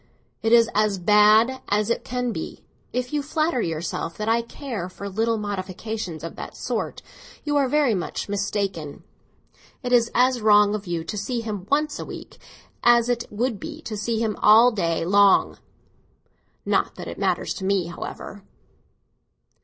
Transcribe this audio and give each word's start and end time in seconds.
It 0.41 0.51
is 0.51 0.67
as 0.73 0.97
bad 0.97 1.61
as 1.69 1.91
it 1.91 2.03
can 2.03 2.31
be. 2.31 2.63
If 2.91 3.13
you 3.13 3.21
flatter 3.21 3.61
yourself 3.61 4.17
that 4.17 4.27
I 4.27 4.41
care 4.41 4.89
for 4.89 5.07
little 5.07 5.37
modifications 5.37 6.23
of 6.23 6.35
that 6.37 6.57
sort, 6.57 7.03
you 7.43 7.55
are 7.55 7.67
very 7.69 7.93
much 7.93 8.27
mistaken. 8.27 9.03
It 9.83 9.93
is 9.93 10.09
as 10.15 10.41
wrong 10.41 10.73
of 10.73 10.87
you 10.87 11.03
to 11.03 11.17
see 11.19 11.41
him 11.41 11.67
once 11.69 11.99
a 11.99 12.05
week 12.05 12.39
as 12.83 13.09
it 13.09 13.25
would 13.29 13.59
be 13.59 13.79
to 13.83 13.95
see 13.95 14.17
him 14.19 14.35
all 14.41 14.71
day 14.71 15.05
long. 15.05 15.59
Not 16.65 16.95
that 16.95 17.07
it 17.07 17.19
matters 17.19 17.53
to 17.53 17.63
me, 17.65 17.85
however." 17.85 18.41